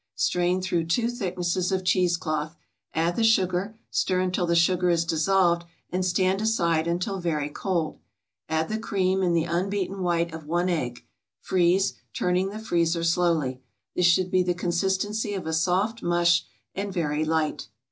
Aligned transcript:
Strain 0.15 0.63
through 0.63 0.85
two 0.87 1.11
thicknesses 1.11 1.71
of 1.71 1.83
cheese 1.85 2.17
cloth, 2.17 2.55
add 2.91 3.15
the 3.15 3.23
sugar, 3.23 3.77
stir 3.91 4.19
until 4.19 4.47
the 4.47 4.55
sugar 4.55 4.89
is 4.89 5.05
dissolved, 5.05 5.63
and 5.91 6.03
stand 6.03 6.41
aside 6.41 6.87
until 6.87 7.19
very 7.19 7.49
cold. 7.49 7.99
Add 8.49 8.69
the 8.69 8.79
cream 8.79 9.21
and 9.21 9.35
the 9.35 9.43
unbeaten 9.45 10.01
white 10.01 10.33
of 10.33 10.47
one 10.47 10.69
egg. 10.69 11.05
Freeze, 11.39 11.93
turning 12.13 12.49
the 12.49 12.57
freezer 12.57 13.03
slowly. 13.03 13.61
This 13.95 14.07
should 14.07 14.31
be 14.31 14.41
the 14.41 14.55
consistency 14.55 15.35
of 15.35 15.45
a 15.45 15.53
soft 15.53 16.01
mush 16.01 16.45
and 16.73 16.91
very 16.91 17.23
light. 17.23 17.67